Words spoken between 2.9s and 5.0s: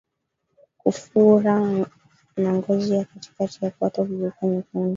ya katikati ya kwato kugeuka nyekundu